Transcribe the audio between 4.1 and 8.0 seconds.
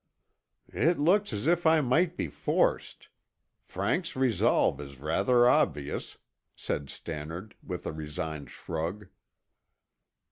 resolve is rather obvious," said Stannard with a